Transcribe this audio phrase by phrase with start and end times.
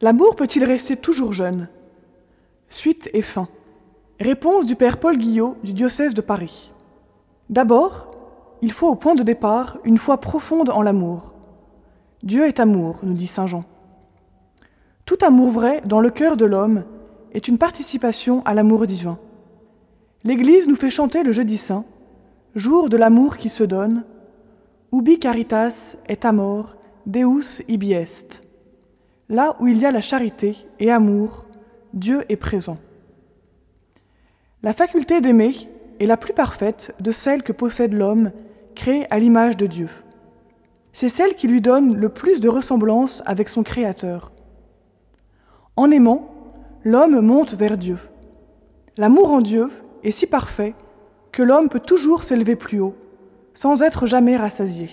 [0.00, 1.68] L'amour peut-il rester toujours jeune?
[2.68, 3.48] Suite et fin.
[4.20, 6.72] Réponse du Père Paul Guillot du diocèse de Paris.
[7.50, 8.12] D'abord,
[8.62, 11.34] il faut au point de départ une foi profonde en l'amour.
[12.22, 13.64] Dieu est amour, nous dit Saint Jean.
[15.04, 16.84] Tout amour vrai dans le cœur de l'homme
[17.32, 19.18] est une participation à l'amour divin.
[20.22, 21.84] L'Église nous fait chanter le jeudi saint,
[22.54, 24.04] jour de l'amour qui se donne,
[24.92, 28.47] Ubi caritas et amor, Deus ibi est.
[29.30, 31.44] Là où il y a la charité et amour,
[31.92, 32.78] Dieu est présent.
[34.62, 35.54] La faculté d'aimer
[36.00, 38.32] est la plus parfaite de celles que possède l'homme,
[38.74, 39.88] créé à l'image de Dieu.
[40.94, 44.32] C'est celle qui lui donne le plus de ressemblance avec son Créateur.
[45.76, 46.30] En aimant,
[46.82, 47.98] l'homme monte vers Dieu.
[48.96, 49.68] L'amour en Dieu
[50.04, 50.74] est si parfait
[51.32, 52.96] que l'homme peut toujours s'élever plus haut,
[53.52, 54.88] sans être jamais rassasié.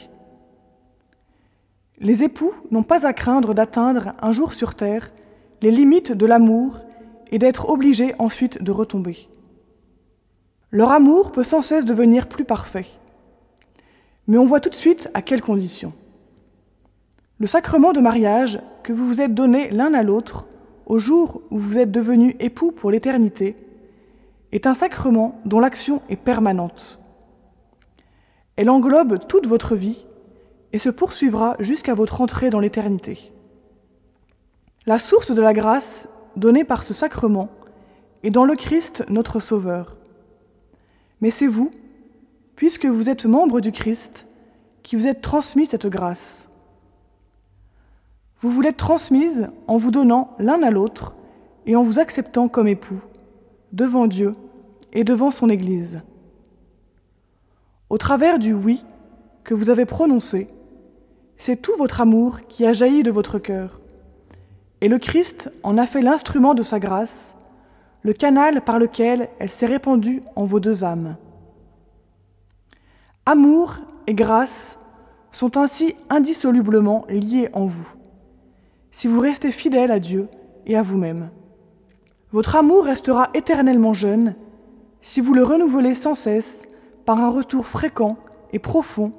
[2.00, 5.12] Les époux n'ont pas à craindre d'atteindre un jour sur terre
[5.62, 6.82] les limites de l'amour
[7.32, 9.30] et d'être obligés ensuite de retomber.
[10.72, 12.88] Leur amour peut sans cesse devenir plus parfait.
[14.28, 15.94] Mais on voit tout de suite à quelles conditions.
[17.40, 20.46] Le sacrement de mariage que vous vous êtes donné l'un à l'autre
[20.86, 23.56] au jour où vous êtes devenus époux pour l'éternité
[24.52, 27.00] est un sacrement dont l'action est permanente.
[28.56, 30.06] Elle englobe toute votre vie
[30.76, 33.32] et se poursuivra jusqu'à votre entrée dans l'éternité.
[34.86, 37.50] La source de la grâce donnée par ce sacrement
[38.24, 39.96] est dans le Christ notre Sauveur.
[41.22, 41.72] Mais c'est vous,
[42.58, 44.28] puisque vous êtes membre du Christ,
[44.84, 46.50] qui vous êtes transmis cette grâce.
[48.42, 51.16] Vous vous l'êtes transmise en vous donnant l'un à l'autre
[51.66, 53.02] et en vous acceptant comme époux,
[53.72, 54.36] devant Dieu
[54.92, 56.02] et devant son Église.
[57.90, 58.84] Au travers du oui
[59.46, 60.48] que vous avez prononcé,
[61.38, 63.80] c'est tout votre amour qui a jailli de votre cœur.
[64.82, 67.36] Et le Christ en a fait l'instrument de sa grâce,
[68.04, 71.18] le canal par lequel elle s'est répandue en vos deux âmes.
[73.26, 74.78] Amour et grâce
[75.32, 77.96] sont ainsi indissolublement liés en vous,
[78.92, 80.28] si vous restez fidèle à Dieu
[80.66, 81.30] et à vous-même.
[82.32, 84.36] Votre amour restera éternellement jeune
[85.02, 86.68] si vous le renouvelez sans cesse
[87.06, 88.18] par un retour fréquent
[88.54, 89.14] et profond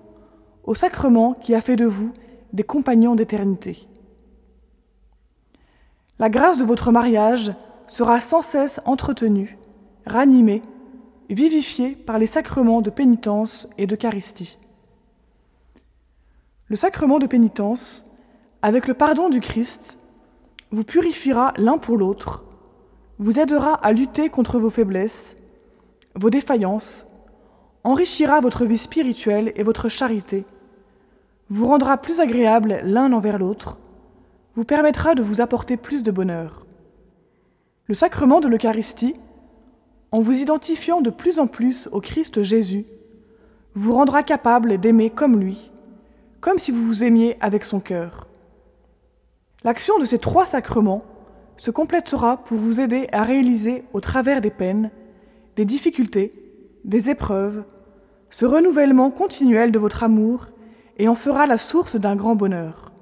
[0.66, 2.12] au sacrement qui a fait de vous
[2.53, 3.88] des compagnons d'éternité.
[6.19, 7.54] La grâce de votre mariage
[7.87, 9.59] sera sans cesse entretenue,
[10.06, 10.62] ranimée,
[11.31, 14.59] vivifiée par les sacrements de pénitence et d'Eucharistie.
[16.69, 18.10] Le sacrement de pénitence,
[18.62, 19.99] avec le pardon du Christ,
[20.71, 22.44] vous purifiera l'un pour l'autre,
[23.19, 25.37] vous aidera à lutter contre vos faiblesses,
[26.15, 27.06] vos défaillances,
[27.84, 30.44] enrichira votre vie spirituelle et votre charité,
[31.48, 33.78] vous rendra plus agréable l'un envers l'autre,
[34.54, 36.66] vous permettra de vous apporter plus de bonheur.
[37.86, 39.14] Le sacrement de l'Eucharistie,
[40.10, 42.86] en vous identifiant de plus en plus au Christ Jésus,
[43.74, 45.70] vous rendra capable d'aimer comme lui,
[46.40, 48.26] comme si vous vous aimiez avec son cœur.
[49.62, 51.02] L'action de ces trois sacrements
[51.56, 54.90] se complétera pour vous aider à réaliser au travers des peines,
[55.56, 56.32] des difficultés,
[56.84, 57.64] des épreuves,
[58.30, 60.46] ce renouvellement continuel de votre amour
[60.96, 62.92] et en fera la source d'un grand bonheur.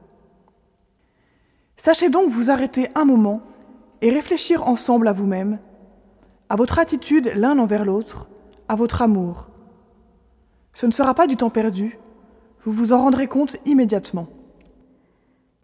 [1.77, 3.43] Sachez donc vous arrêter un moment
[4.01, 5.59] et réfléchir ensemble à vous-même,
[6.49, 8.29] à votre attitude l'un envers l'autre,
[8.69, 9.49] à votre amour.
[10.73, 11.99] Ce ne sera pas du temps perdu,
[12.65, 14.29] vous vous en rendrez compte immédiatement.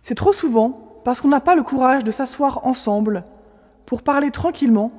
[0.03, 3.25] C'est trop souvent parce qu'on n'a pas le courage de s'asseoir ensemble
[3.87, 4.93] pour parler tranquillement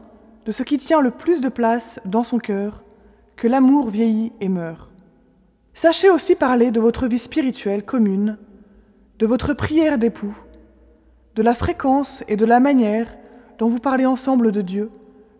[0.45, 2.83] de ce qui tient le plus de place dans son cœur,
[3.35, 4.90] que l'amour vieillit et meurt.
[5.73, 8.37] Sachez aussi parler de votre vie spirituelle commune,
[9.19, 10.37] de votre prière d'époux,
[11.35, 13.07] de la fréquence et de la manière
[13.57, 14.91] dont vous parlez ensemble de Dieu,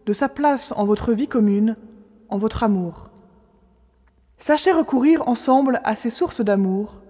[0.05, 1.75] de sa place en votre vie commune,
[2.29, 3.09] en votre amour.
[4.37, 7.01] Sachez recourir ensemble à ces sources d'amour,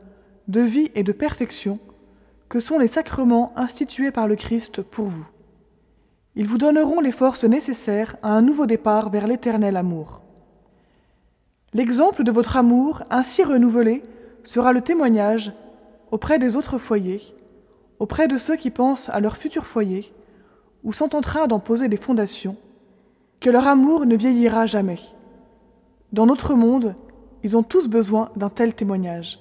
[0.47, 1.79] de vie et de perfection
[2.49, 5.25] que sont les sacrements institués par le Christ pour vous.
[6.35, 10.20] Ils vous donneront les forces nécessaires à un nouveau départ vers l'éternel amour.
[11.73, 14.03] L'exemple de votre amour ainsi renouvelé
[14.43, 15.53] sera le témoignage
[16.11, 17.21] auprès des autres foyers,
[17.99, 20.11] auprès de ceux qui pensent à leur futur foyer
[20.83, 22.57] ou sont en train d'en poser des fondations,
[23.39, 24.99] que leur amour ne vieillira jamais.
[26.11, 26.95] Dans notre monde,
[27.43, 29.39] ils ont tous besoin d'un tel témoignage.